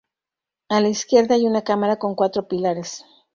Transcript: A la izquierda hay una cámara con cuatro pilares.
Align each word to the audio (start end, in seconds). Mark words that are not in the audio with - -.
A 0.69 0.81
la 0.81 0.89
izquierda 0.89 1.35
hay 1.35 1.45
una 1.45 1.61
cámara 1.63 1.99
con 1.99 2.15
cuatro 2.15 2.47
pilares. 2.47 3.05